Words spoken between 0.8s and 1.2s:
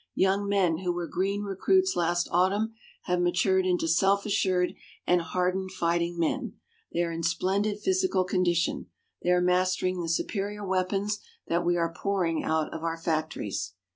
were